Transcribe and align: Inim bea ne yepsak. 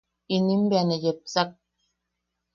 Inim 0.35 0.61
bea 0.69 0.83
ne 0.85 0.97
yepsak. 1.03 1.51